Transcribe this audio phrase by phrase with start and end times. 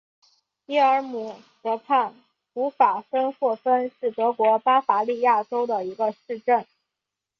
[0.65, 2.15] 伊尔姆河畔
[2.55, 6.65] 普法芬霍芬是德国巴伐利亚州的一个市镇。